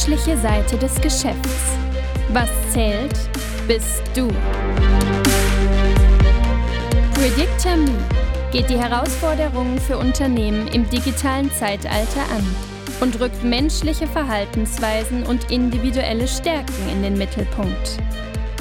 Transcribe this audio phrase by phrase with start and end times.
[0.00, 1.76] menschliche Seite des Geschäfts.
[2.30, 3.14] Was zählt,
[3.68, 4.28] bist du.
[7.12, 7.76] Predictor
[8.50, 12.46] geht die Herausforderungen für Unternehmen im digitalen Zeitalter an
[13.02, 17.98] und rückt menschliche Verhaltensweisen und individuelle Stärken in den Mittelpunkt.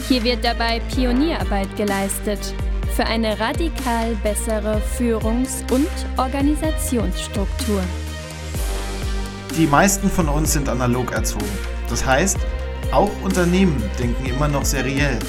[0.10, 2.54] Hier wird dabei Pionierarbeit geleistet
[2.98, 7.82] für eine radikal bessere Führungs- und Organisationsstruktur.
[9.58, 11.46] Die meisten von uns sind analog erzogen.
[11.90, 12.38] Das heißt,
[12.92, 15.20] auch Unternehmen denken immer noch seriell,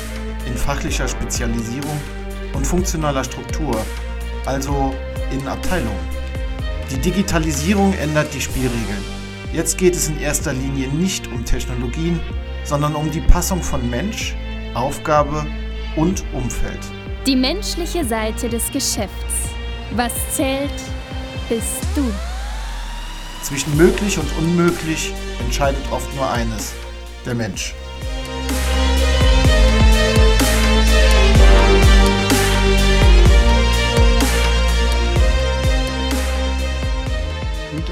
[0.46, 2.00] in fachlicher Spezialisierung
[2.54, 3.76] und funktionaler Struktur,
[4.46, 4.94] also
[5.32, 6.20] in Abteilungen.
[6.90, 9.04] Die Digitalisierung ändert die Spielregeln.
[9.52, 12.20] Jetzt geht es in erster Linie nicht um Technologien,
[12.64, 14.36] sondern um die Passung von Mensch,
[14.74, 15.46] Aufgabe
[15.96, 16.80] und Umfeld.
[17.26, 19.50] Die menschliche Seite des Geschäfts.
[19.96, 20.70] Was zählt,
[21.48, 22.04] bist du.
[23.42, 26.72] Zwischen möglich und unmöglich entscheidet oft nur eines,
[27.24, 27.74] der Mensch.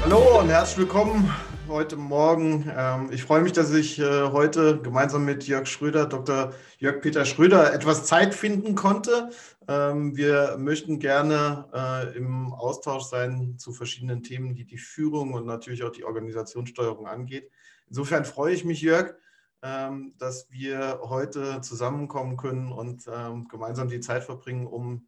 [0.03, 1.33] Hallo und herzlich willkommen
[1.69, 2.71] heute Morgen.
[2.75, 6.53] Ähm, ich freue mich, dass ich äh, heute gemeinsam mit Jörg Schröder, Dr.
[6.79, 9.29] Jörg-Peter Schröder, etwas Zeit finden konnte.
[9.67, 15.45] Ähm, wir möchten gerne äh, im Austausch sein zu verschiedenen Themen, die die Führung und
[15.45, 17.51] natürlich auch die Organisationssteuerung angeht.
[17.87, 19.13] Insofern freue ich mich, Jörg,
[19.61, 23.05] ähm, dass wir heute zusammenkommen können und
[23.49, 25.07] gemeinsam die Zeit verbringen, um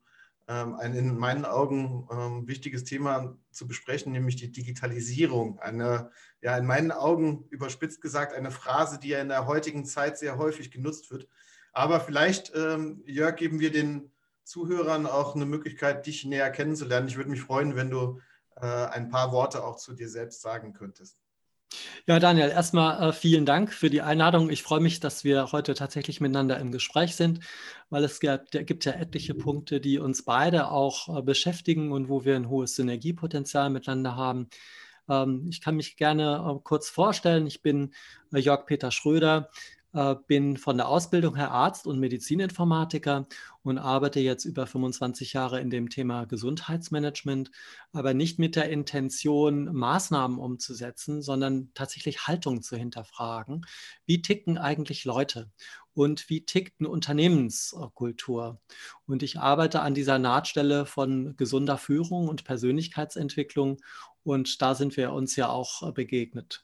[0.53, 5.59] ein in meinen Augen ähm, wichtiges Thema zu besprechen, nämlich die Digitalisierung.
[5.59, 10.17] Eine, ja, in meinen Augen überspitzt gesagt, eine Phrase, die ja in der heutigen Zeit
[10.17, 11.27] sehr häufig genutzt wird.
[11.73, 14.11] Aber vielleicht, ähm, Jörg, geben wir den
[14.43, 17.07] Zuhörern auch eine Möglichkeit, dich näher kennenzulernen.
[17.07, 18.19] Ich würde mich freuen, wenn du
[18.55, 21.17] äh, ein paar Worte auch zu dir selbst sagen könntest.
[22.07, 24.49] Ja, Daniel, erstmal äh, vielen Dank für die Einladung.
[24.49, 27.39] Ich freue mich, dass wir heute tatsächlich miteinander im Gespräch sind,
[27.89, 32.25] weil es gibt, gibt ja etliche Punkte, die uns beide auch äh, beschäftigen und wo
[32.25, 34.49] wir ein hohes Synergiepotenzial miteinander haben.
[35.09, 37.47] Ähm, ich kann mich gerne äh, kurz vorstellen.
[37.47, 37.93] Ich bin
[38.33, 39.49] äh, Jörg Peter Schröder.
[39.93, 43.27] Äh, bin von der Ausbildung her Arzt und Medizininformatiker
[43.61, 47.51] und arbeite jetzt über 25 Jahre in dem Thema Gesundheitsmanagement,
[47.91, 53.65] aber nicht mit der Intention, Maßnahmen umzusetzen, sondern tatsächlich Haltung zu hinterfragen.
[54.05, 55.51] Wie ticken eigentlich Leute?
[55.93, 58.61] Und wie tickt eine Unternehmenskultur?
[59.05, 63.81] Und ich arbeite an dieser Nahtstelle von gesunder Führung und Persönlichkeitsentwicklung.
[64.23, 66.63] Und da sind wir uns ja auch begegnet.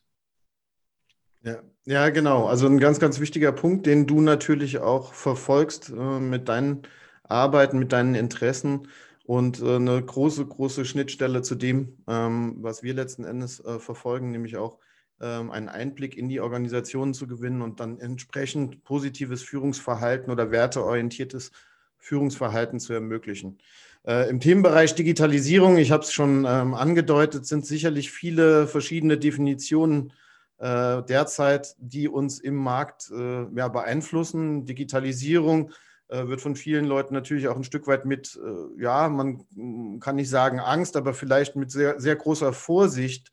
[1.43, 2.45] Ja, ja, genau.
[2.47, 6.83] Also ein ganz, ganz wichtiger Punkt, den du natürlich auch verfolgst äh, mit deinen
[7.23, 8.87] Arbeiten, mit deinen Interessen
[9.25, 14.31] und äh, eine große, große Schnittstelle zu dem, ähm, was wir letzten Endes äh, verfolgen,
[14.31, 14.79] nämlich auch
[15.21, 21.51] ähm, einen Einblick in die Organisationen zu gewinnen und dann entsprechend positives Führungsverhalten oder werteorientiertes
[21.97, 23.59] Führungsverhalten zu ermöglichen.
[24.05, 30.13] Äh, Im Themenbereich Digitalisierung, ich habe es schon ähm, angedeutet, sind sicherlich viele verschiedene Definitionen
[30.59, 34.66] äh, derzeit, die uns im Markt äh, ja, beeinflussen.
[34.66, 35.72] Digitalisierung
[36.09, 40.16] äh, wird von vielen Leuten natürlich auch ein Stück weit mit, äh, ja, man kann
[40.16, 43.31] nicht sagen Angst, aber vielleicht mit sehr, sehr großer Vorsicht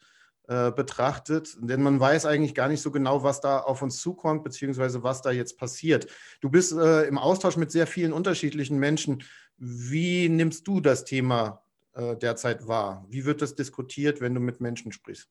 [0.49, 4.43] äh, betrachtet, denn man weiß eigentlich gar nicht so genau, was da auf uns zukommt,
[4.43, 6.09] beziehungsweise was da jetzt passiert.
[6.41, 9.23] Du bist äh, im Austausch mit sehr vielen unterschiedlichen Menschen.
[9.56, 11.61] Wie nimmst du das Thema
[11.97, 13.06] derzeit wahr?
[13.09, 15.31] Wie wird das diskutiert, wenn du mit Menschen sprichst?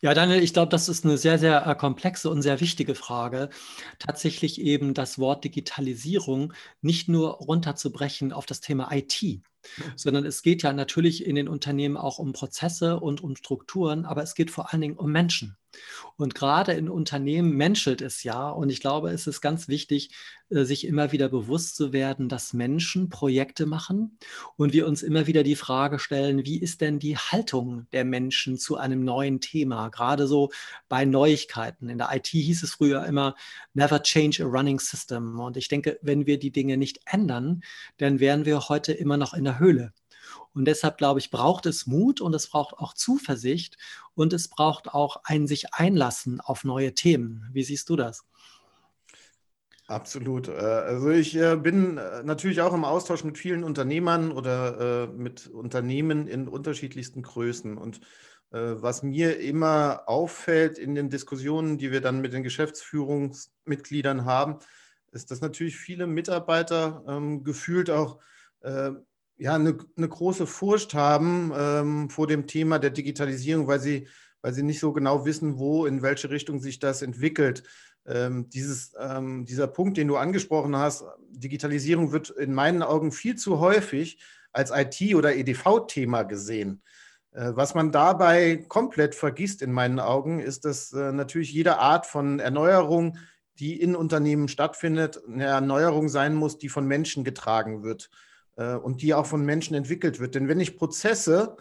[0.00, 3.48] Ja, Daniel, ich glaube, das ist eine sehr, sehr äh, komplexe und sehr wichtige Frage.
[3.98, 6.52] Tatsächlich eben das Wort Digitalisierung
[6.82, 9.42] nicht nur runterzubrechen auf das Thema IT,
[9.96, 14.22] sondern es geht ja natürlich in den Unternehmen auch um Prozesse und um Strukturen, aber
[14.22, 15.56] es geht vor allen Dingen um Menschen.
[16.16, 18.48] Und gerade in Unternehmen menschelt es ja.
[18.48, 20.10] Und ich glaube, es ist ganz wichtig,
[20.50, 24.18] äh, sich immer wieder bewusst zu werden, dass Menschen Projekte machen
[24.56, 28.58] und wir uns immer wieder die Frage stellen, wie ist denn die Haltung der Menschen
[28.58, 29.88] zu einem neuen Thema?
[29.88, 30.50] Gerade so
[30.88, 31.88] bei Neuigkeiten.
[31.88, 33.34] In der IT hieß es früher immer,
[33.72, 35.40] never change a running system.
[35.40, 37.62] Und ich denke, wenn wir die Dinge nicht ändern,
[37.98, 39.92] dann wären wir heute immer noch in der Höhle.
[40.54, 43.76] Und deshalb glaube ich, braucht es Mut und es braucht auch Zuversicht
[44.14, 47.48] und es braucht auch ein sich einlassen auf neue Themen.
[47.52, 48.24] Wie siehst du das?
[49.86, 50.48] Absolut.
[50.48, 55.46] Äh, also ich äh, bin äh, natürlich auch im Austausch mit vielen Unternehmern oder mit
[55.48, 57.76] Unternehmen in unterschiedlichsten Größen.
[57.76, 58.00] Und
[58.50, 64.60] was mir immer auffällt in den Diskussionen, die wir dann mit den Geschäftsführungsmitgliedern haben,
[65.10, 68.20] ist, dass natürlich viele Mitarbeiter ähm, gefühlt auch
[69.36, 74.06] ja, eine, eine große Furcht haben ähm, vor dem Thema der Digitalisierung, weil sie
[74.44, 77.62] weil sie nicht so genau wissen, wo, in welche Richtung sich das entwickelt.
[78.04, 83.36] Ähm, dieses, ähm, dieser Punkt, den du angesprochen hast, Digitalisierung wird in meinen Augen viel
[83.36, 84.22] zu häufig
[84.52, 86.82] als IT- oder EDV-Thema gesehen.
[87.32, 92.04] Äh, was man dabei komplett vergisst in meinen Augen, ist, dass äh, natürlich jede Art
[92.04, 93.16] von Erneuerung,
[93.58, 98.10] die in Unternehmen stattfindet, eine Erneuerung sein muss, die von Menschen getragen wird
[98.56, 100.34] äh, und die auch von Menschen entwickelt wird.
[100.34, 101.56] Denn wenn ich Prozesse,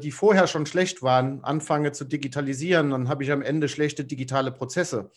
[0.00, 4.52] die vorher schon schlecht waren, anfange zu digitalisieren, dann habe ich am Ende schlechte digitale
[4.52, 5.10] Prozesse.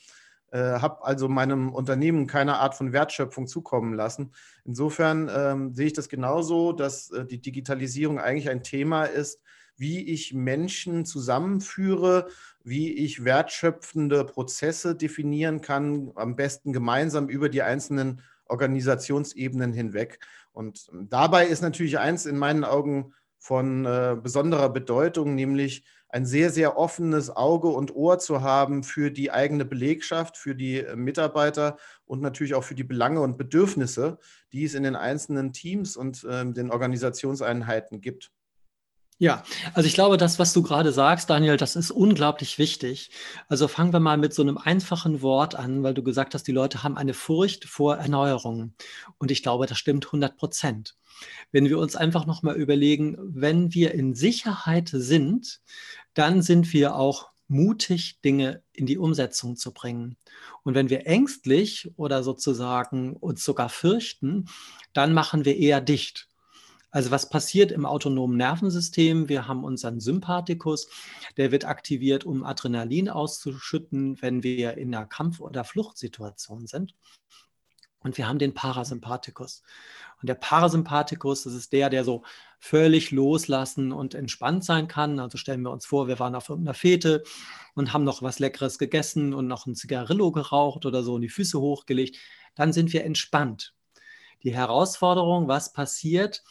[0.51, 4.31] Habe also meinem Unternehmen keine Art von Wertschöpfung zukommen lassen.
[4.63, 9.39] Insofern ähm, sehe ich das genauso, dass äh, die Digitalisierung eigentlich ein Thema ist,
[9.77, 12.27] wie ich Menschen zusammenführe,
[12.63, 20.19] wie ich wertschöpfende Prozesse definieren kann, am besten gemeinsam über die einzelnen Organisationsebenen hinweg.
[20.55, 26.49] Und dabei ist natürlich eins in meinen Augen von äh, besonderer Bedeutung, nämlich ein sehr,
[26.49, 31.77] sehr offenes Auge und Ohr zu haben für die eigene Belegschaft, für die äh, Mitarbeiter
[32.05, 34.17] und natürlich auch für die Belange und Bedürfnisse,
[34.53, 38.31] die es in den einzelnen Teams und äh, den Organisationseinheiten gibt.
[39.17, 43.11] Ja, also ich glaube, das, was du gerade sagst, Daniel, das ist unglaublich wichtig.
[43.47, 46.51] Also fangen wir mal mit so einem einfachen Wort an, weil du gesagt hast, die
[46.51, 48.75] Leute haben eine Furcht vor Erneuerungen.
[49.17, 50.95] Und ich glaube, das stimmt 100 Prozent.
[51.53, 55.61] Wenn wir uns einfach nochmal überlegen, wenn wir in Sicherheit sind,
[56.13, 60.17] dann sind wir auch mutig, Dinge in die Umsetzung zu bringen.
[60.63, 64.49] Und wenn wir ängstlich oder sozusagen uns sogar fürchten,
[64.91, 66.27] dann machen wir eher dicht.
[66.95, 69.27] Also was passiert im autonomen Nervensystem?
[69.27, 70.87] Wir haben unseren Sympathikus,
[71.35, 76.95] der wird aktiviert, um Adrenalin auszuschütten, wenn wir in einer Kampf- oder Fluchtsituation sind.
[77.99, 79.61] Und wir haben den Parasympathikus.
[80.21, 82.23] Und der Parasympathikus, das ist der, der so
[82.59, 85.19] völlig loslassen und entspannt sein kann.
[85.19, 87.23] Also stellen wir uns vor, wir waren auf irgendeiner Fete
[87.73, 91.29] und haben noch was Leckeres gegessen und noch ein Zigarillo geraucht oder so und die
[91.29, 92.15] Füße hochgelegt.
[92.55, 93.73] Dann sind wir entspannt.
[94.43, 96.41] Die Herausforderung, was passiert,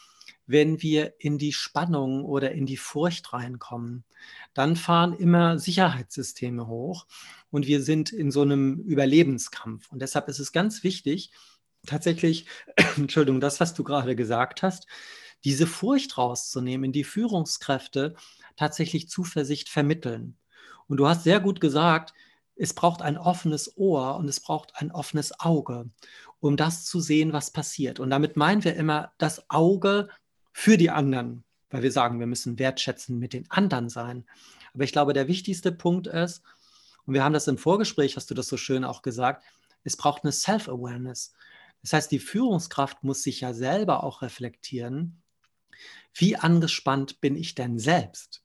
[0.47, 4.03] wenn wir in die Spannung oder in die Furcht reinkommen.
[4.53, 7.07] Dann fahren immer Sicherheitssysteme hoch
[7.51, 9.91] und wir sind in so einem Überlebenskampf.
[9.91, 11.31] Und deshalb ist es ganz wichtig,
[11.85, 12.47] tatsächlich,
[12.97, 14.87] Entschuldigung, das, was du gerade gesagt hast,
[15.43, 18.15] diese Furcht rauszunehmen, in die Führungskräfte
[18.55, 20.37] tatsächlich Zuversicht vermitteln.
[20.87, 22.13] Und du hast sehr gut gesagt,
[22.55, 25.89] es braucht ein offenes Ohr und es braucht ein offenes Auge,
[26.45, 27.99] um das zu sehen, was passiert.
[27.99, 30.09] Und damit meinen wir immer das Auge
[30.53, 34.25] für die anderen, weil wir sagen, wir müssen wertschätzen mit den anderen sein.
[34.73, 36.43] Aber ich glaube, der wichtigste Punkt ist,
[37.05, 39.43] und wir haben das im Vorgespräch, hast du das so schön auch gesagt,
[39.83, 41.33] es braucht eine Self-Awareness.
[41.81, 45.21] Das heißt, die Führungskraft muss sich ja selber auch reflektieren,
[46.13, 48.43] wie angespannt bin ich denn selbst?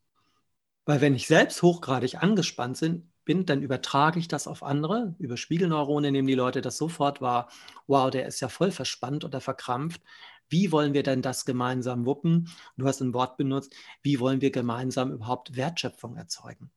[0.85, 3.10] Weil wenn ich selbst hochgradig angespannt bin,
[3.49, 5.15] dann übertrage ich das auf andere.
[5.19, 7.49] Über Spiegelneurone nehmen die Leute das sofort wahr.
[7.87, 10.01] Wow, der ist ja voll verspannt oder verkrampft.
[10.49, 12.49] Wie wollen wir denn das gemeinsam wuppen?
[12.77, 13.73] Du hast ein Wort benutzt.
[14.01, 16.71] Wie wollen wir gemeinsam überhaupt Wertschöpfung erzeugen?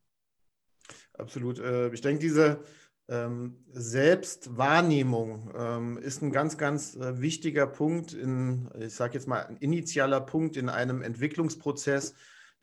[1.14, 1.58] Absolut.
[1.58, 2.60] Äh, ich denke, diese
[3.08, 9.44] ähm, Selbstwahrnehmung ähm, ist ein ganz, ganz äh, wichtiger Punkt, in, ich sage jetzt mal,
[9.44, 12.14] ein initialer Punkt in einem Entwicklungsprozess,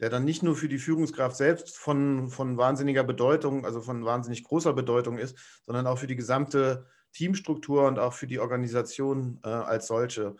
[0.01, 4.43] der dann nicht nur für die Führungskraft selbst von, von wahnsinniger Bedeutung, also von wahnsinnig
[4.43, 9.50] großer Bedeutung ist, sondern auch für die gesamte Teamstruktur und auch für die Organisation äh,
[9.50, 10.36] als solche.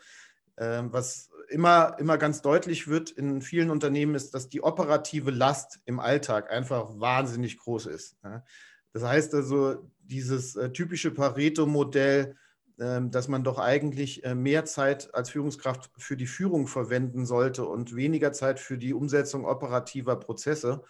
[0.58, 5.80] Ähm, was immer, immer ganz deutlich wird in vielen Unternehmen ist, dass die operative Last
[5.86, 8.18] im Alltag einfach wahnsinnig groß ist.
[8.94, 12.36] Das heißt also, dieses äh, typische Pareto-Modell,
[12.78, 17.96] dass man doch eigentlich äh, mehr Zeit als Führungskraft für die Führung verwenden sollte und
[17.96, 20.84] weniger Zeit für die Umsetzung operativer Prozesse,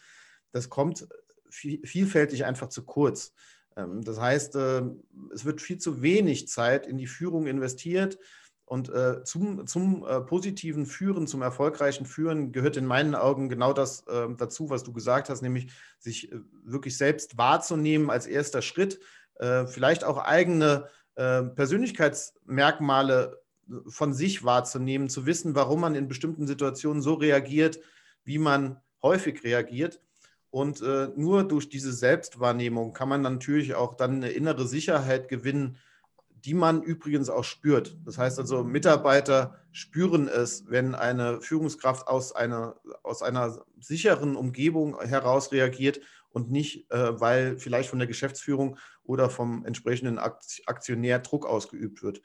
[0.52, 1.08] das kommt
[1.50, 3.34] vielfältig einfach zu kurz.
[3.76, 4.84] Ähm, das heißt, äh,
[5.34, 8.18] es wird viel zu wenig Zeit in die Führung investiert
[8.66, 13.74] und äh, zum, zum äh, positiven Führen, zum erfolgreichen Führen gehört in meinen Augen genau
[13.74, 14.06] das
[14.38, 16.32] dazu, was du gesagt hast, nämlich sich
[16.64, 19.00] wirklich selbst wahrzunehmen als erster Schritt,
[19.66, 23.42] vielleicht auch eigene äh, Persönlichkeitsmerkmale
[23.88, 27.80] von sich wahrzunehmen, zu wissen, warum man in bestimmten Situationen so reagiert,
[28.24, 30.02] wie man häufig reagiert.
[30.50, 30.82] Und
[31.16, 35.78] nur durch diese Selbstwahrnehmung kann man natürlich auch dann eine innere Sicherheit gewinnen,
[36.46, 37.98] die man übrigens auch spürt.
[38.04, 45.00] Das heißt also, Mitarbeiter spüren es, wenn eine Führungskraft aus einer, aus einer sicheren Umgebung
[45.02, 46.02] heraus reagiert
[46.32, 52.22] und nicht, äh, weil vielleicht von der Geschäftsführung oder vom entsprechenden Aktionär Druck ausgeübt wird.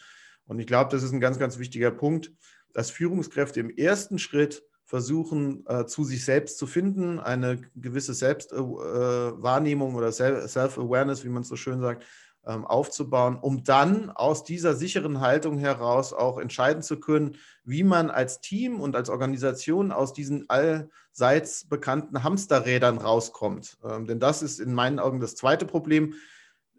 [0.47, 2.33] Und ich glaube, das ist ein ganz, ganz wichtiger Punkt,
[2.73, 9.95] dass Führungskräfte im ersten Schritt versuchen, äh, zu sich selbst zu finden, eine gewisse Selbstwahrnehmung
[9.95, 12.05] äh, oder Self-Awareness, wie man es so schön sagt,
[12.47, 18.41] aufzubauen, um dann aus dieser sicheren Haltung heraus auch entscheiden zu können, wie man als
[18.41, 23.79] Team und als Organisation aus diesen allseits bekannten Hamsterrädern rauskommt.
[23.85, 26.15] Ähm, denn das ist in meinen Augen das zweite Problem,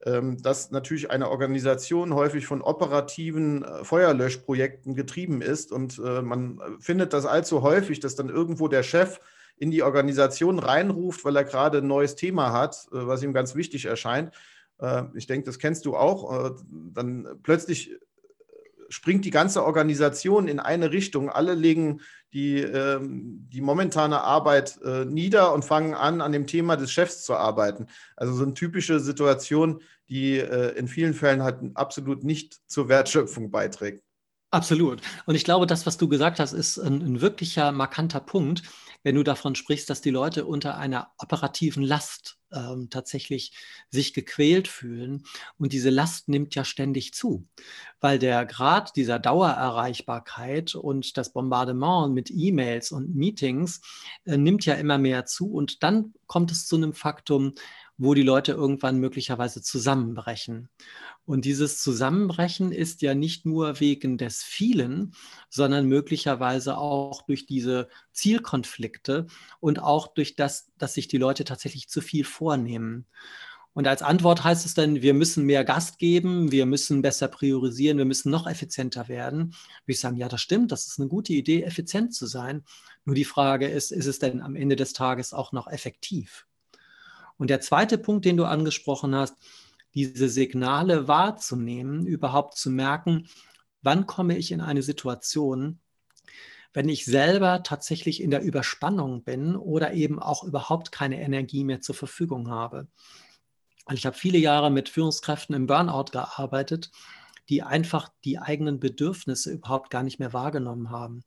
[0.06, 6.62] ähm, dass natürlich eine Organisation häufig von operativen äh, Feuerlöschprojekten getrieben ist und äh, man
[6.80, 9.20] findet das allzu häufig, dass dann irgendwo der Chef
[9.58, 13.56] in die Organisation reinruft, weil er gerade ein neues Thema hat, äh, was ihm ganz
[13.56, 14.32] wichtig erscheint
[14.80, 16.52] äh, ich denke, das kennst du auch, äh,
[16.94, 17.96] dann plötzlich
[18.90, 21.30] springt die ganze Organisation in eine Richtung.
[21.30, 22.00] Alle legen
[22.32, 27.24] die, ähm, die momentane Arbeit äh, nieder und fangen an, an dem Thema des Chefs
[27.24, 27.88] zu arbeiten.
[28.16, 34.06] Also so eine typische Situation, die in vielen Fällen halt absolut nicht zur Wertschöpfung beiträgt.
[34.52, 35.02] Absolut.
[35.26, 38.64] Und ich glaube, das, was du gesagt hast, ist ein, ein wirklicher markanter Punkt,
[39.08, 43.54] wenn du davon sprichst, dass die Leute unter einer operativen Last ähm, tatsächlich
[43.90, 45.24] sich gequält fühlen.
[45.58, 47.48] Und diese Last nimmt ja ständig zu,
[48.02, 53.80] weil der Grad dieser Dauererreichbarkeit und das Bombardement mit E-Mails und Meetings
[54.26, 55.54] äh, nimmt ja immer mehr zu.
[55.54, 57.54] Und dann kommt es zu einem Faktum,
[57.98, 60.70] wo die Leute irgendwann möglicherweise zusammenbrechen.
[61.26, 65.14] Und dieses Zusammenbrechen ist ja nicht nur wegen des vielen,
[65.50, 69.28] sondern möglicherweise auch durch diese Zielkonflikte
[69.60, 73.06] und auch durch das, dass sich die Leute tatsächlich zu viel vornehmen.
[73.78, 78.00] Und als Antwort heißt es dann, wir müssen mehr Gast geben, wir müssen besser priorisieren,
[78.00, 79.50] wir müssen noch effizienter werden.
[79.84, 82.64] Würde ich sagen, ja, das stimmt, das ist eine gute Idee, effizient zu sein.
[83.06, 86.47] Nur die Frage ist, ist es denn am Ende des Tages auch noch effektiv?
[87.38, 89.36] Und der zweite Punkt, den du angesprochen hast,
[89.94, 93.28] diese Signale wahrzunehmen, überhaupt zu merken,
[93.82, 95.80] wann komme ich in eine Situation,
[96.74, 101.82] wenn ich selber tatsächlich in der Überspannung bin oder eben auch überhaupt keine Energie mehr
[101.82, 102.88] zur Verfügung habe.
[103.92, 106.92] Ich habe viele Jahre mit Führungskräften im Burnout gearbeitet,
[107.50, 111.24] die einfach die eigenen Bedürfnisse überhaupt gar nicht mehr wahrgenommen haben.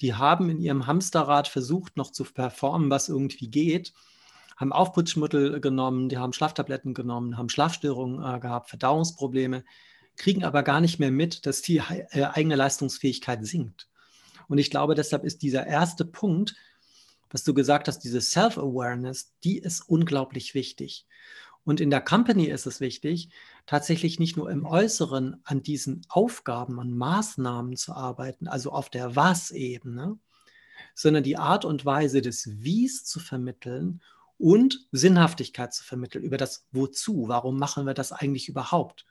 [0.00, 3.92] Die haben in ihrem Hamsterrad versucht, noch zu performen, was irgendwie geht,
[4.60, 9.64] haben Aufputschmittel genommen, die haben Schlaftabletten genommen, haben Schlafstörungen äh, gehabt, Verdauungsprobleme,
[10.16, 13.88] kriegen aber gar nicht mehr mit, dass die äh, eigene Leistungsfähigkeit sinkt.
[14.48, 16.56] Und ich glaube, deshalb ist dieser erste Punkt,
[17.30, 21.06] was du gesagt hast, diese Self-Awareness, die ist unglaublich wichtig.
[21.64, 23.30] Und in der Company ist es wichtig,
[23.64, 29.16] tatsächlich nicht nur im Äußeren an diesen Aufgaben, an Maßnahmen zu arbeiten, also auf der
[29.16, 30.18] Was-Ebene,
[30.94, 34.02] sondern die Art und Weise des Wies zu vermitteln
[34.40, 39.06] und Sinnhaftigkeit zu vermitteln über das Wozu, warum machen wir das eigentlich überhaupt.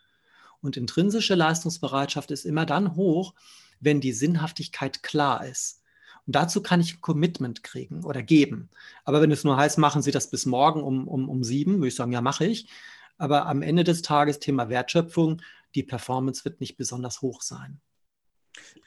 [0.62, 3.34] Und intrinsische Leistungsbereitschaft ist immer dann hoch,
[3.80, 5.84] wenn die Sinnhaftigkeit klar ist.
[6.26, 8.70] Und dazu kann ich ein Commitment kriegen oder geben.
[9.06, 11.88] Aber wenn es nur heißt, machen Sie das bis morgen um, um, um sieben, würde
[11.88, 12.70] ich sagen, ja, mache ich.
[13.18, 15.42] Aber am Ende des Tages, Thema Wertschöpfung,
[15.76, 17.80] die Performance wird nicht besonders hoch sein.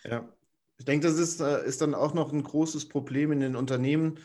[0.04, 0.28] Ja,
[0.78, 4.18] ich denke, das ist, äh, ist dann auch noch ein großes Problem in den Unternehmen,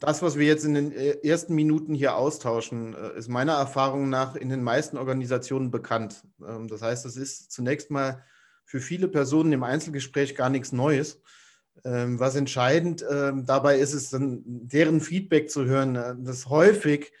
[0.00, 4.08] das, was wir jetzt in den äh, ersten Minuten hier austauschen, äh, ist meiner Erfahrung
[4.08, 6.22] nach in den meisten Organisationen bekannt.
[6.46, 8.24] Ähm, das heißt, es ist zunächst mal
[8.64, 11.20] für viele Personen im Einzelgespräch gar nichts Neues.
[11.84, 17.12] Ähm, was entscheidend ähm, dabei ist, ist dann deren Feedback zu hören, äh, dass häufig,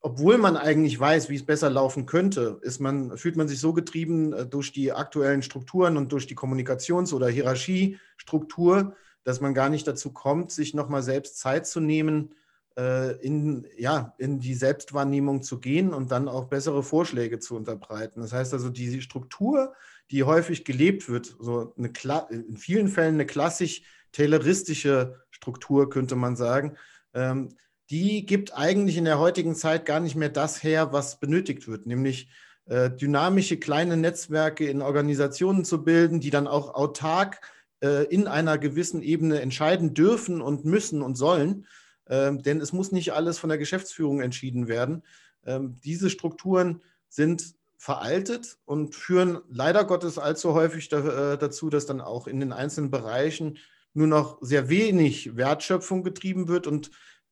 [0.00, 3.72] obwohl man eigentlich weiß, wie es besser laufen könnte, ist man, fühlt man sich so
[3.72, 8.94] getrieben durch die aktuellen Strukturen und durch die Kommunikations- oder Hierarchiestruktur,
[9.28, 12.34] dass man gar nicht dazu kommt, sich nochmal selbst Zeit zu nehmen,
[12.78, 18.22] äh, in, ja, in die Selbstwahrnehmung zu gehen und dann auch bessere Vorschläge zu unterbreiten.
[18.22, 19.74] Das heißt also, die Struktur,
[20.10, 21.92] die häufig gelebt wird, so eine,
[22.30, 23.82] in vielen Fällen eine klassisch
[24.12, 26.78] tayloristische Struktur, könnte man sagen,
[27.12, 27.50] ähm,
[27.90, 31.84] die gibt eigentlich in der heutigen Zeit gar nicht mehr das her, was benötigt wird,
[31.84, 32.30] nämlich
[32.64, 37.42] äh, dynamische kleine Netzwerke in Organisationen zu bilden, die dann auch autark
[37.82, 41.66] äh, in einer gewissen Ebene entscheiden dürfen und müssen und sollen.
[42.08, 45.02] Ähm, denn es muss nicht alles von der Geschäftsführung entschieden werden.
[45.46, 51.86] Ähm, diese Strukturen sind veraltet und führen leider Gottes allzu häufig da, äh, dazu, dass
[51.86, 53.58] dann auch in den einzelnen Bereichen
[53.94, 56.90] nur noch sehr wenig Wertschöpfung getrieben wird und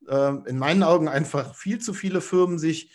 [0.09, 2.93] äh, in meinen Augen einfach viel zu viele Firmen sich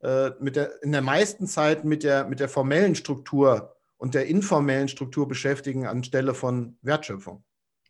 [0.00, 4.26] äh, mit der, in der meisten Zeit mit der, mit der formellen Struktur und der
[4.26, 7.44] informellen Struktur beschäftigen anstelle von Wertschöpfung.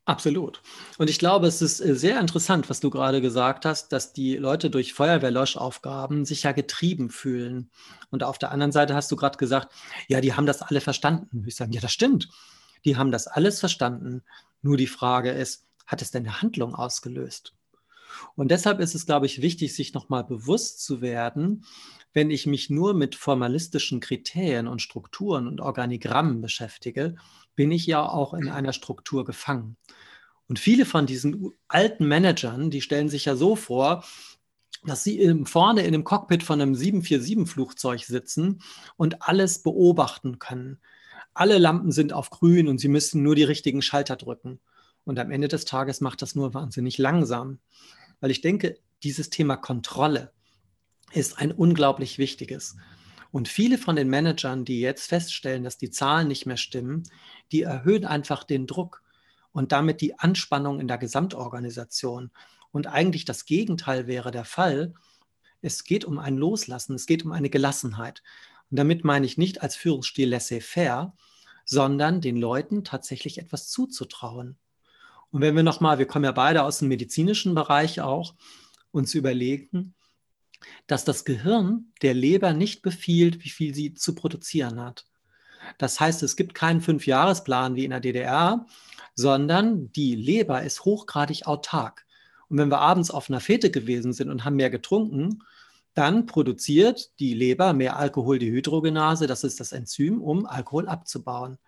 [0.04, 0.60] Absolut.
[0.98, 4.36] Und ich glaube, es ist äh, sehr interessant, was du gerade gesagt hast, dass die
[4.36, 7.70] Leute durch Feuerwehrlöschaufgaben sich ja getrieben fühlen.
[8.10, 9.72] Und auf der anderen Seite hast du gerade gesagt,
[10.06, 11.44] ja, die haben das alle verstanden.
[11.46, 12.28] Ich sage, ja, das stimmt.
[12.84, 14.22] Die haben das alles verstanden.
[14.60, 17.54] Nur die Frage ist, hat es denn eine Handlung ausgelöst?
[18.36, 21.64] Und deshalb ist es, glaube ich, wichtig, sich nochmal bewusst zu werden,
[22.12, 27.16] wenn ich mich nur mit formalistischen Kriterien und Strukturen und Organigrammen beschäftige,
[27.54, 29.76] bin ich ja auch in einer Struktur gefangen.
[30.48, 34.04] Und viele von diesen alten Managern, die stellen sich ja so vor,
[34.84, 38.60] dass sie vorne in einem Cockpit von einem 747-Flugzeug sitzen
[38.96, 40.78] und alles beobachten können.
[41.34, 44.60] Alle Lampen sind auf grün und sie müssen nur die richtigen Schalter drücken.
[45.04, 47.58] Und am Ende des Tages macht das nur wahnsinnig langsam.
[48.22, 50.32] Weil ich denke, dieses Thema Kontrolle
[51.10, 52.76] ist ein unglaublich wichtiges.
[53.32, 57.02] Und viele von den Managern, die jetzt feststellen, dass die Zahlen nicht mehr stimmen,
[57.50, 59.02] die erhöhen einfach den Druck
[59.50, 62.30] und damit die Anspannung in der Gesamtorganisation.
[62.70, 64.94] Und eigentlich das Gegenteil wäre der Fall.
[65.60, 68.22] Es geht um ein Loslassen, es geht um eine Gelassenheit.
[68.70, 71.16] Und damit meine ich nicht als Führungsstil laissez-faire,
[71.64, 74.58] sondern den Leuten tatsächlich etwas zuzutrauen.
[75.32, 78.34] Und wenn wir nochmal, wir kommen ja beide aus dem medizinischen Bereich auch,
[78.92, 79.94] uns überlegen,
[80.86, 85.06] dass das Gehirn der Leber nicht befiehlt, wie viel sie zu produzieren hat.
[85.78, 88.66] Das heißt, es gibt keinen Fünfjahresplan wie in der DDR,
[89.14, 92.06] sondern die Leber ist hochgradig autark.
[92.48, 95.42] Und wenn wir abends auf einer Fete gewesen sind und haben mehr getrunken,
[95.94, 101.58] dann produziert die Leber mehr Alkoholdehydrogenase, das ist das Enzym, um Alkohol abzubauen.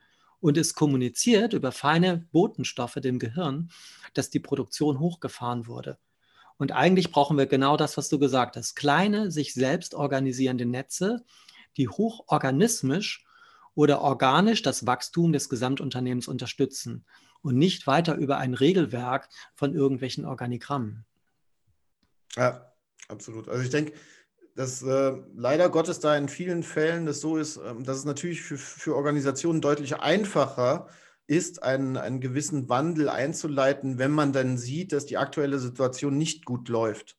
[0.44, 3.70] Und es kommuniziert über feine Botenstoffe dem Gehirn,
[4.12, 5.96] dass die Produktion hochgefahren wurde.
[6.58, 8.74] Und eigentlich brauchen wir genau das, was du gesagt hast.
[8.74, 11.24] Kleine, sich selbst organisierende Netze,
[11.78, 13.24] die hochorganismisch
[13.74, 17.06] oder organisch das Wachstum des Gesamtunternehmens unterstützen
[17.40, 21.06] und nicht weiter über ein Regelwerk von irgendwelchen Organigrammen.
[22.36, 22.70] Ja,
[23.08, 23.48] absolut.
[23.48, 23.94] Also ich denke,
[24.54, 28.42] dass äh, leider Gottes da in vielen Fällen das so ist, äh, dass es natürlich
[28.42, 30.88] für, für Organisationen deutlich einfacher
[31.26, 36.44] ist, einen, einen gewissen Wandel einzuleiten, wenn man dann sieht, dass die aktuelle Situation nicht
[36.44, 37.16] gut läuft.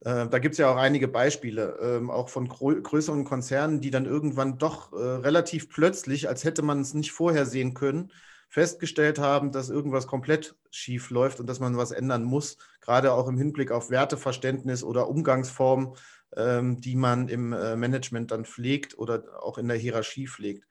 [0.00, 4.06] Äh, da gibt es ja auch einige Beispiele, ähm, auch von größeren Konzernen, die dann
[4.06, 8.12] irgendwann doch äh, relativ plötzlich, als hätte man es nicht vorhersehen können,
[8.48, 13.28] festgestellt haben, dass irgendwas komplett schief läuft und dass man was ändern muss, gerade auch
[13.28, 15.96] im Hinblick auf Werteverständnis oder Umgangsformen, ähm,
[16.36, 20.64] die man im äh, Management dann pflegt oder auch in der Hierarchie pflegt.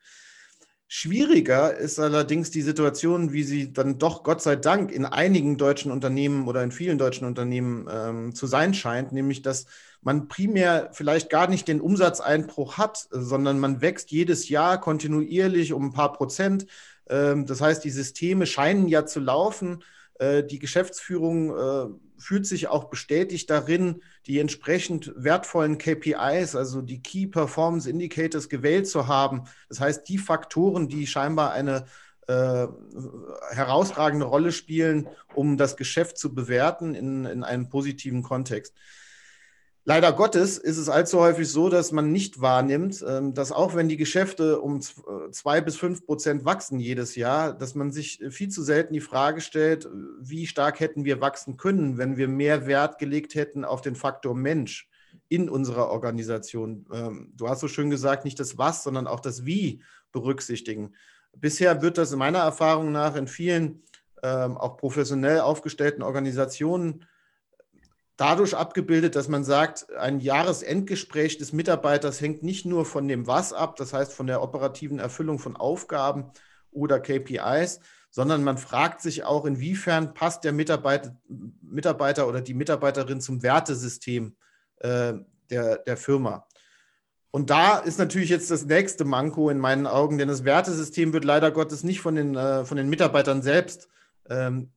[0.89, 5.91] Schwieriger ist allerdings die Situation, wie sie dann doch Gott sei Dank in einigen deutschen
[5.91, 9.65] Unternehmen oder in vielen deutschen Unternehmen ähm, zu sein scheint, nämlich dass
[10.02, 15.88] man primär vielleicht gar nicht den Umsatzeinbruch hat, sondern man wächst jedes Jahr kontinuierlich um
[15.88, 16.67] ein paar Prozent.
[17.10, 19.84] Ähm, das heißt, die Systeme scheinen ja zu laufen.
[20.20, 27.02] Äh, die Geschäftsführung äh, fühlt sich auch bestätigt darin, die entsprechend wertvollen KPIs, also die
[27.02, 29.44] Key Performance Indicators, gewählt zu haben.
[29.70, 31.86] Das heißt, die Faktoren, die scheinbar eine
[32.28, 32.68] äh,
[33.52, 38.74] herausragende Rolle spielen, um das Geschäft zu bewerten in, in einem positiven Kontext.
[39.89, 43.88] Leider Gottes ist es allzu häufig so, dass man nicht wahrnimmt, ähm, dass auch wenn
[43.88, 48.50] die Geschäfte um äh, zwei bis fünf Prozent wachsen jedes Jahr, dass man sich viel
[48.50, 49.88] zu selten die Frage stellt,
[50.19, 54.36] wie stark hätten wir wachsen können, wenn wir mehr Wert gelegt hätten auf den Faktor
[54.36, 54.89] Mensch
[55.30, 56.86] in unserer Organisation.
[56.91, 60.95] Ähm, du hast so schön gesagt, nicht das Was, sondern auch das Wie berücksichtigen.
[61.34, 63.84] Bisher wird das in meiner Erfahrung nach in vielen
[64.21, 67.06] ähm, auch professionell aufgestellten Organisationen
[68.18, 73.54] dadurch abgebildet, dass man sagt, ein Jahresendgespräch des Mitarbeiters hängt nicht nur von dem Was
[73.54, 76.32] ab, das heißt von der operativen Erfüllung von Aufgaben
[76.72, 81.16] oder KPIs, sondern man fragt sich auch, inwiefern passt der Mitarbeiter,
[81.62, 84.36] Mitarbeiter oder die Mitarbeiterin zum Wertesystem
[84.80, 85.14] äh,
[85.50, 86.48] der, der Firma.
[87.30, 91.24] Und da ist natürlich jetzt das nächste Manko in meinen Augen, denn das Wertesystem wird
[91.24, 93.90] leider Gottes nicht von den, äh, von den Mitarbeitern selbst
[94.30, 94.72] ähm,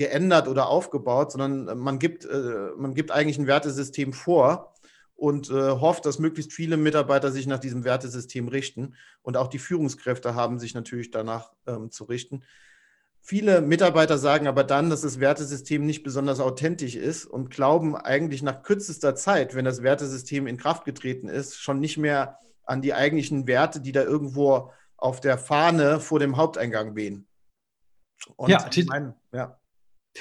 [0.00, 4.72] geändert oder aufgebaut, sondern äh, man gibt, äh, man gibt eigentlich ein Wertesystem vor
[5.14, 8.94] und äh, hofft, dass möglichst viele Mitarbeiter sich nach diesem Wertesystem richten.
[9.20, 12.44] Und auch die Führungskräfte haben sich natürlich danach ähm, zu richten.
[13.20, 18.42] Viele Mitarbeiter sagen aber dann, dass das Wertesystem nicht besonders authentisch ist und glauben eigentlich
[18.42, 22.94] nach kürzester Zeit, wenn das Wertesystem in Kraft getreten ist, schon nicht mehr an die
[22.94, 27.26] eigentlichen Werte, die da irgendwo auf der Fahne vor dem Haupteingang wehen.
[28.36, 29.59] Und ja, mein, ja.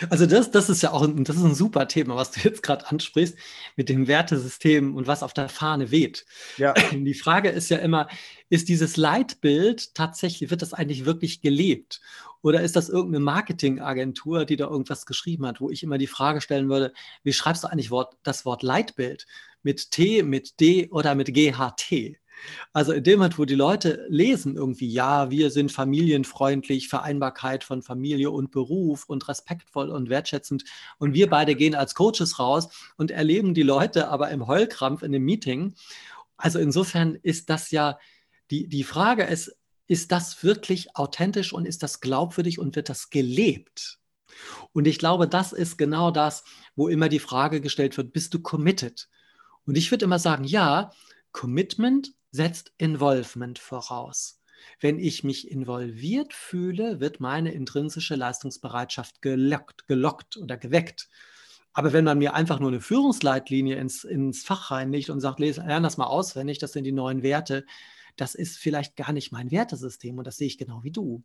[0.09, 2.63] Also das, das ist ja auch ein, das ist ein super Thema, was du jetzt
[2.63, 3.35] gerade ansprichst
[3.75, 6.25] mit dem Wertesystem und was auf der Fahne weht.
[6.57, 6.73] Ja.
[6.91, 8.07] Die Frage ist ja immer,
[8.49, 12.01] ist dieses Leitbild tatsächlich, wird das eigentlich wirklich gelebt?
[12.41, 16.39] Oder ist das irgendeine Marketingagentur, die da irgendwas geschrieben hat, wo ich immer die Frage
[16.39, 19.27] stellen würde, wie schreibst du eigentlich Wort, das Wort Leitbild?
[19.61, 22.18] Mit T, mit D oder mit GHT?
[22.73, 27.81] Also in dem Moment, wo die Leute lesen irgendwie, ja, wir sind familienfreundlich, Vereinbarkeit von
[27.81, 30.63] Familie und Beruf und respektvoll und wertschätzend
[30.97, 35.11] und wir beide gehen als Coaches raus und erleben die Leute aber im Heulkrampf in
[35.11, 35.75] dem Meeting.
[36.37, 37.99] Also insofern ist das ja,
[38.51, 39.55] die, die Frage ist,
[39.87, 43.99] ist das wirklich authentisch und ist das glaubwürdig und wird das gelebt?
[44.71, 46.43] Und ich glaube, das ist genau das,
[46.75, 49.09] wo immer die Frage gestellt wird, bist du committed?
[49.65, 50.91] Und ich würde immer sagen, ja,
[51.31, 54.41] Commitment setzt Involvement voraus.
[54.79, 61.09] Wenn ich mich involviert fühle, wird meine intrinsische Leistungsbereitschaft gelockt, gelockt oder geweckt.
[61.73, 65.81] Aber wenn man mir einfach nur eine Führungsleitlinie ins, ins Fach reinlegt und sagt, lerne
[65.81, 67.65] das mal auswendig, das sind die neuen Werte,
[68.17, 71.23] das ist vielleicht gar nicht mein Wertesystem und das sehe ich genau wie du.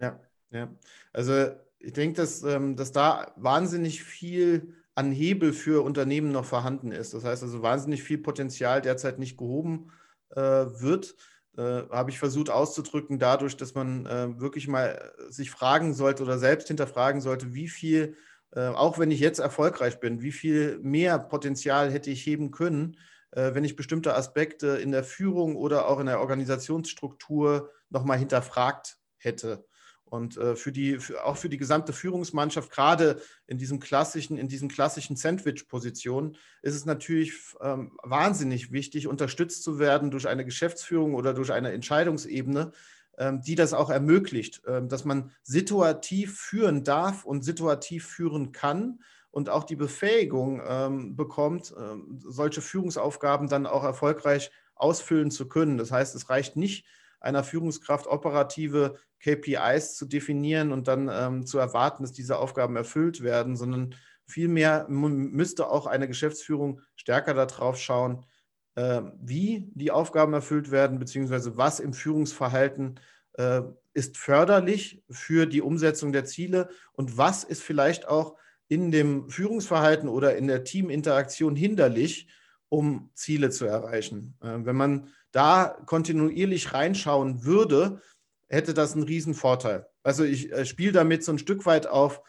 [0.00, 0.18] Ja,
[0.50, 0.74] ja.
[1.12, 6.92] Also ich denke, dass, ähm, dass da wahnsinnig viel an Hebel für Unternehmen noch vorhanden
[6.92, 7.14] ist.
[7.14, 9.90] Das heißt also, wahnsinnig viel Potenzial derzeit nicht gehoben
[10.30, 11.16] äh, wird.
[11.56, 16.38] Äh, habe ich versucht auszudrücken, dadurch, dass man äh, wirklich mal sich fragen sollte oder
[16.38, 18.16] selbst hinterfragen sollte, wie viel,
[18.52, 22.96] äh, auch wenn ich jetzt erfolgreich bin, wie viel mehr Potenzial hätte ich heben können,
[23.32, 28.96] äh, wenn ich bestimmte Aspekte in der Führung oder auch in der Organisationsstruktur nochmal hinterfragt
[29.18, 29.66] hätte.
[30.12, 34.46] Und äh, für die, für, auch für die gesamte Führungsmannschaft, gerade in diesem klassischen, in
[34.46, 41.14] diesen klassischen Sandwich-Positionen, ist es natürlich ähm, wahnsinnig wichtig, unterstützt zu werden durch eine Geschäftsführung
[41.14, 42.72] oder durch eine Entscheidungsebene,
[43.16, 49.00] ähm, die das auch ermöglicht, ähm, dass man situativ führen darf und situativ führen kann
[49.30, 55.78] und auch die Befähigung ähm, bekommt, ähm, solche Führungsaufgaben dann auch erfolgreich ausfüllen zu können.
[55.78, 56.84] Das heißt, es reicht nicht,
[57.22, 63.22] einer Führungskraft operative KPIs zu definieren und dann ähm, zu erwarten, dass diese Aufgaben erfüllt
[63.22, 63.94] werden, sondern
[64.26, 68.26] vielmehr müsste auch eine Geschäftsführung stärker darauf schauen,
[68.74, 72.98] äh, wie die Aufgaben erfüllt werden, beziehungsweise was im Führungsverhalten
[73.34, 73.62] äh,
[73.94, 78.36] ist förderlich für die Umsetzung der Ziele und was ist vielleicht auch
[78.68, 82.28] in dem Führungsverhalten oder in der Teaminteraktion hinderlich,
[82.70, 84.34] um Ziele zu erreichen.
[84.40, 88.00] Äh, wenn man da kontinuierlich reinschauen würde,
[88.48, 89.86] hätte das einen riesen Vorteil.
[90.02, 92.22] Also ich äh, spiele damit so ein Stück weit auf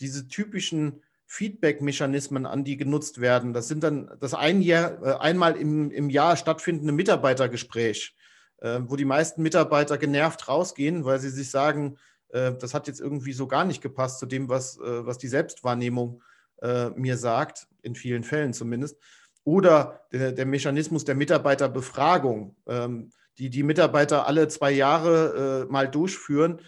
[0.00, 3.52] diese typischen Feedback-Mechanismen an, die genutzt werden.
[3.52, 8.14] Das sind dann das ein Jahr, äh, einmal im, im Jahr stattfindende Mitarbeitergespräch,
[8.58, 11.96] äh, wo die meisten Mitarbeiter genervt rausgehen, weil sie sich sagen,
[12.30, 15.28] äh, das hat jetzt irgendwie so gar nicht gepasst zu dem, was, äh, was die
[15.28, 16.22] Selbstwahrnehmung
[16.62, 18.98] äh, mir sagt, in vielen Fällen zumindest.
[19.44, 25.88] Oder der, der Mechanismus der Mitarbeiterbefragung, ähm, die die Mitarbeiter alle zwei Jahre äh, mal
[25.88, 26.60] durchführen.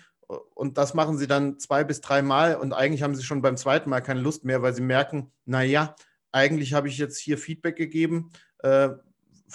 [0.55, 2.57] Und das machen sie dann zwei bis drei Mal.
[2.57, 5.95] Und eigentlich haben sie schon beim zweiten Mal keine Lust mehr, weil sie merken, naja,
[6.31, 8.31] eigentlich habe ich jetzt hier Feedback gegeben,
[8.61, 8.89] äh,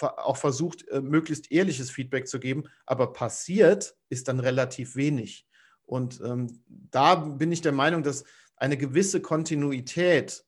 [0.00, 2.64] auch versucht, äh, möglichst ehrliches Feedback zu geben.
[2.86, 5.44] Aber passiert ist dann relativ wenig.
[5.86, 8.24] Und ähm, da bin ich der Meinung, dass
[8.56, 10.44] eine gewisse Kontinuität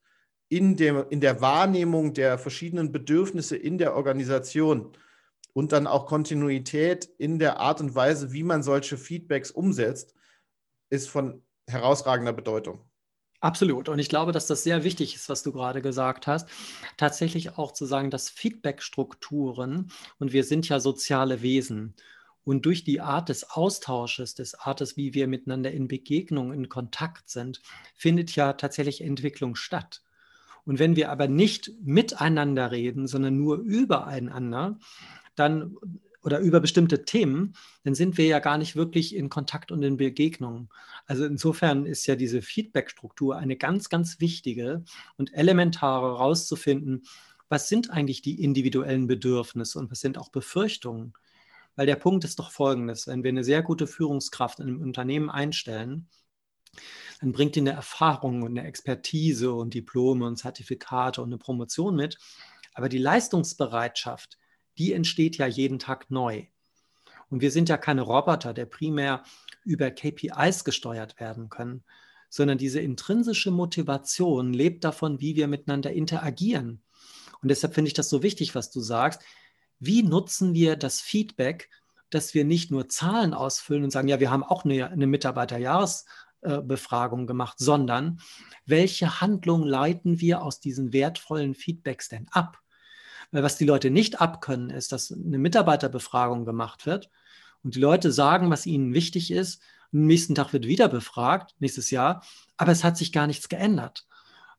[0.51, 4.93] in, dem, in der Wahrnehmung der verschiedenen Bedürfnisse in der Organisation
[5.53, 10.15] und dann auch Kontinuität in der Art und Weise, wie man solche Feedbacks umsetzt,
[10.91, 12.85] ist von herausragender Bedeutung.
[13.41, 13.89] Absolut.
[13.89, 16.49] Und ich glaube, dass das sehr wichtig ist, was du gerade gesagt hast.
[16.99, 21.95] Tatsächlich auch zu sagen, dass Feedbackstrukturen, und wir sind ja soziale Wesen,
[22.43, 27.31] und durch die Art des Austausches, des Artes, wie wir miteinander in Begegnung, in Kontakt
[27.31, 27.63] sind,
[27.95, 30.03] findet ja tatsächlich Entwicklung statt.
[30.65, 34.79] Und wenn wir aber nicht miteinander reden, sondern nur übereinander,
[35.35, 35.77] dann
[36.23, 39.97] oder über bestimmte Themen, dann sind wir ja gar nicht wirklich in Kontakt und in
[39.97, 40.69] Begegnung.
[41.07, 44.85] Also insofern ist ja diese Feedback-Struktur eine ganz, ganz wichtige
[45.17, 47.05] und elementare herauszufinden,
[47.49, 51.15] was sind eigentlich die individuellen Bedürfnisse und was sind auch Befürchtungen.
[51.75, 55.31] Weil der Punkt ist doch folgendes, wenn wir eine sehr gute Führungskraft in einem Unternehmen
[55.31, 56.09] einstellen,
[57.21, 61.95] dann bringt die eine Erfahrung und eine Expertise und Diplome und Zertifikate und eine Promotion
[61.95, 62.19] mit.
[62.75, 64.39] Aber die Leistungsbereitschaft,
[64.79, 66.47] die entsteht ja jeden Tag neu.
[67.29, 69.23] Und wir sind ja keine Roboter, der primär
[69.65, 71.85] über KPIs gesteuert werden können,
[72.29, 76.83] sondern diese intrinsische Motivation lebt davon, wie wir miteinander interagieren.
[77.43, 79.23] Und deshalb finde ich das so wichtig, was du sagst.
[79.79, 81.71] Wie nutzen wir das Feedback,
[82.11, 86.05] dass wir nicht nur Zahlen ausfüllen und sagen, ja, wir haben auch eine, eine Mitarbeiterjahres-
[86.41, 88.21] Befragung gemacht, sondern
[88.67, 92.59] welche Handlung leiten wir aus diesen wertvollen Feedbacks denn ab?
[93.31, 97.11] Weil was die Leute nicht abkönnen, ist, dass eine Mitarbeiterbefragung gemacht wird
[97.63, 99.63] und die Leute sagen, was ihnen wichtig ist.
[99.93, 102.25] Am nächsten Tag wird wieder befragt, nächstes Jahr,
[102.57, 104.07] aber es hat sich gar nichts geändert.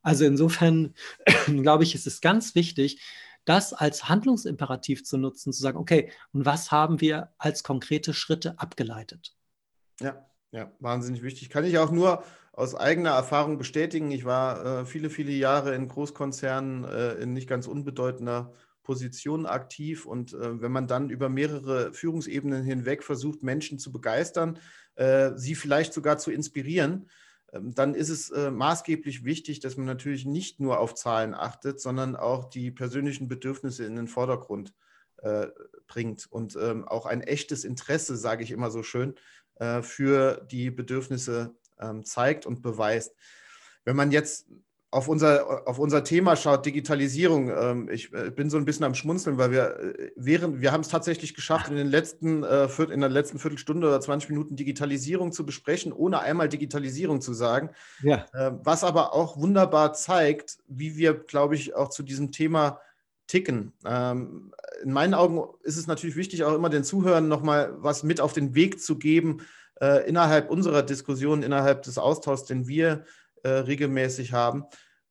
[0.03, 0.93] Also insofern
[1.45, 3.01] glaube ich, ist es ganz wichtig,
[3.45, 8.59] das als Handlungsimperativ zu nutzen, zu sagen, okay, und was haben wir als konkrete Schritte
[8.59, 9.35] abgeleitet?
[9.99, 11.49] Ja, ja, wahnsinnig wichtig.
[11.49, 14.11] Kann ich auch nur aus eigener Erfahrung bestätigen.
[14.11, 20.05] Ich war äh, viele, viele Jahre in Großkonzernen äh, in nicht ganz unbedeutender Position aktiv
[20.05, 24.59] und äh, wenn man dann über mehrere Führungsebenen hinweg versucht, Menschen zu begeistern,
[24.95, 27.09] äh, sie vielleicht sogar zu inspirieren,
[27.53, 31.79] ähm, dann ist es äh, maßgeblich wichtig, dass man natürlich nicht nur auf Zahlen achtet,
[31.79, 34.73] sondern auch die persönlichen Bedürfnisse in den Vordergrund
[35.17, 35.47] äh,
[35.87, 39.15] bringt und ähm, auch ein echtes Interesse, sage ich immer so schön,
[39.55, 43.15] äh, für die Bedürfnisse ähm, zeigt und beweist.
[43.83, 44.47] Wenn man jetzt
[44.93, 48.93] auf unser, auf unser Thema schaut, Digitalisierung, ähm, ich äh, bin so ein bisschen am
[48.93, 52.99] Schmunzeln, weil wir äh, während, wir haben es tatsächlich geschafft, in den letzten, äh, in
[52.99, 57.69] der letzten Viertelstunde oder 20 Minuten Digitalisierung zu besprechen, ohne einmal Digitalisierung zu sagen.
[58.03, 58.25] Ja.
[58.63, 62.79] was aber auch wunderbar zeigt, wie wir, glaube ich, auch zu diesem Thema
[63.31, 63.73] ticken.
[63.85, 64.51] Ähm,
[64.83, 68.33] in meinen Augen ist es natürlich wichtig, auch immer den Zuhörern nochmal was mit auf
[68.33, 69.41] den Weg zu geben,
[70.05, 73.03] innerhalb unserer Diskussion, innerhalb des Austauschs, den wir
[73.43, 74.65] äh, regelmäßig haben.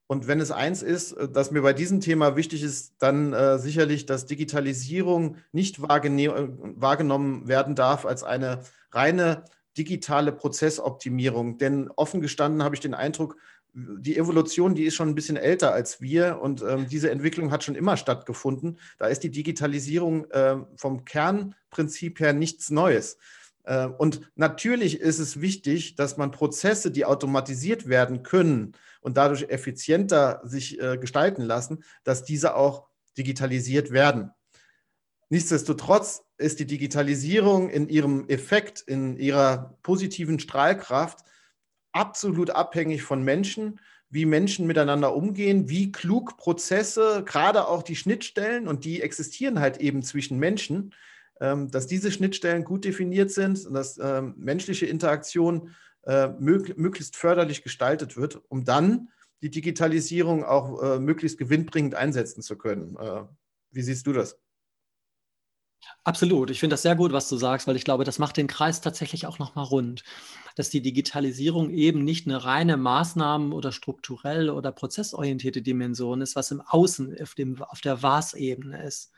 [0.07, 3.59] Und wenn es eins ist, äh, das mir bei diesem Thema wichtig ist, dann äh,
[3.59, 8.61] sicherlich, dass Digitalisierung nicht wahrgenommen werden darf als eine
[8.93, 9.45] reine
[9.77, 11.59] digitale Prozessoptimierung.
[11.59, 13.37] Denn offen gestanden habe ich den Eindruck,
[13.75, 17.65] die Evolution, die ist schon ein bisschen älter als wir und ähm, diese Entwicklung hat
[17.65, 18.79] schon immer stattgefunden.
[18.99, 23.19] Da ist die Digitalisierung äh, vom Kernprinzip her nichts Neues.
[23.65, 29.45] Äh, und natürlich ist es wichtig, dass man Prozesse, die automatisiert werden können und dadurch
[29.49, 34.31] effizienter sich äh, gestalten lassen, dass diese auch digitalisiert werden.
[35.29, 41.21] Nichtsdestotrotz ist die Digitalisierung in ihrem Effekt, in ihrer positiven Strahlkraft
[41.93, 48.67] absolut abhängig von Menschen, wie Menschen miteinander umgehen, wie klug Prozesse, gerade auch die Schnittstellen,
[48.67, 50.93] und die existieren halt eben zwischen Menschen,
[51.41, 55.71] ähm, dass diese Schnittstellen gut definiert sind und dass ähm, menschliche Interaktion
[56.03, 59.11] äh, möglichst förderlich gestaltet wird, um dann
[59.43, 62.97] die Digitalisierung auch äh, möglichst gewinnbringend einsetzen zu können.
[62.97, 63.23] Äh,
[63.71, 64.39] wie siehst du das?
[66.05, 66.51] Absolut.
[66.51, 68.81] Ich finde das sehr gut, was du sagst, weil ich glaube, das macht den Kreis
[68.81, 70.03] tatsächlich auch nochmal rund.
[70.57, 76.51] Dass die Digitalisierung eben nicht eine reine Maßnahmen- oder strukturell oder prozessorientierte Dimension ist, was
[76.51, 79.13] im Außen auf, dem, auf der Was-Ebene ist,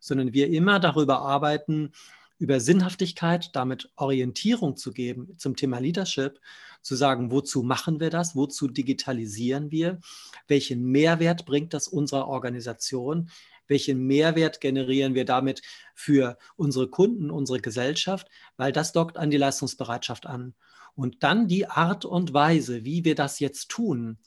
[0.00, 1.92] sondern wir immer darüber arbeiten,
[2.38, 6.40] über Sinnhaftigkeit, damit Orientierung zu geben zum Thema Leadership,
[6.82, 10.00] zu sagen, wozu machen wir das, wozu digitalisieren wir,
[10.48, 13.30] welchen Mehrwert bringt das unserer Organisation,
[13.68, 15.62] welchen Mehrwert generieren wir damit
[15.94, 20.54] für unsere Kunden, unsere Gesellschaft, weil das dockt an die Leistungsbereitschaft an.
[20.94, 24.18] Und dann die Art und Weise, wie wir das jetzt tun,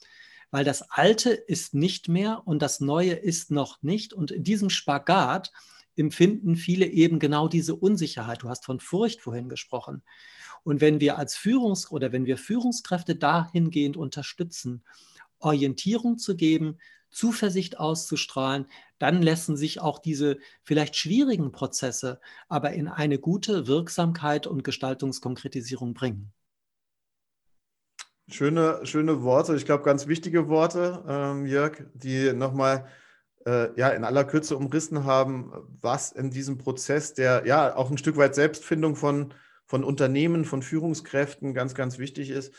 [0.50, 4.12] weil das Alte ist nicht mehr und das Neue ist noch nicht.
[4.12, 5.52] Und in diesem Spagat
[5.96, 8.42] empfinden viele eben genau diese Unsicherheit.
[8.42, 10.02] Du hast von Furcht vorhin gesprochen.
[10.62, 14.84] Und wenn wir als Führungs- oder wenn wir Führungskräfte dahingehend unterstützen,
[15.38, 16.78] Orientierung zu geben,
[17.10, 18.66] Zuversicht auszustrahlen,
[18.98, 25.94] dann lassen sich auch diese vielleicht schwierigen Prozesse aber in eine gute Wirksamkeit und Gestaltungskonkretisierung
[25.94, 26.32] bringen.
[28.30, 32.86] Schöne, schöne Worte, ich glaube ganz wichtige Worte, ähm, Jörg, die nochmal
[33.46, 37.96] äh, ja, in aller Kürze umrissen haben, was in diesem Prozess der ja auch ein
[37.96, 39.32] Stück weit Selbstfindung von,
[39.64, 42.52] von Unternehmen, von Führungskräften ganz, ganz wichtig ist,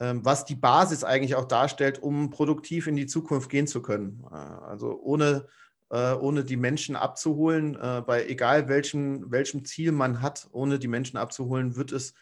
[0.00, 4.24] ähm, was die Basis eigentlich auch darstellt, um produktiv in die Zukunft gehen zu können.
[4.30, 5.46] Äh, also ohne,
[5.90, 10.88] äh, ohne die Menschen abzuholen, äh, bei egal welchem, welchem Ziel man hat, ohne die
[10.88, 12.14] Menschen abzuholen, wird es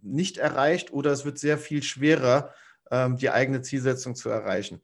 [0.00, 2.54] nicht erreicht oder es wird sehr viel schwerer,
[2.90, 4.80] ähm, die eigene Zielsetzung zu erreichen.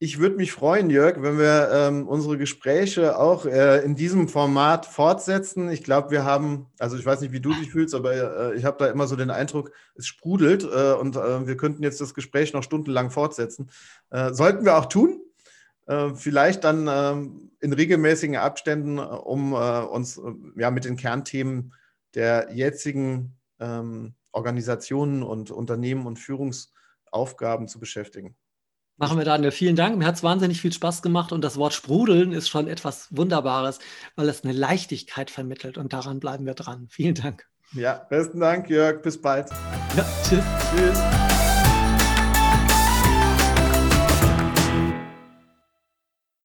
[0.00, 4.86] Ich würde mich freuen, Jörg, wenn wir ähm, unsere Gespräche auch äh, in diesem Format
[4.86, 5.70] fortsetzen.
[5.70, 8.64] Ich glaube, wir haben, also ich weiß nicht, wie du dich fühlst, aber äh, ich
[8.64, 12.12] habe da immer so den Eindruck, es sprudelt äh, und äh, wir könnten jetzt das
[12.12, 13.70] Gespräch noch stundenlang fortsetzen.
[14.10, 15.23] Äh, sollten wir auch tun.
[15.86, 20.20] Äh, vielleicht dann ähm, in regelmäßigen Abständen, um uns
[20.56, 21.72] ja mit den Kernthemen
[22.14, 28.36] der jetzigen ähm, Organisationen und Unternehmen und Führungsaufgaben zu beschäftigen.
[28.96, 29.50] Machen wir, Daniel.
[29.50, 29.98] Vielen Dank.
[29.98, 33.80] Mir hat es wahnsinnig viel Spaß gemacht und das Wort Sprudeln ist schon etwas Wunderbares,
[34.14, 36.86] weil es eine Leichtigkeit vermittelt und daran bleiben wir dran.
[36.90, 37.44] Vielen Dank.
[37.72, 39.02] Ja, besten Dank, Jörg.
[39.02, 39.50] Bis bald.
[39.96, 40.44] Ja, tschüss.
[40.70, 41.23] Tschüss.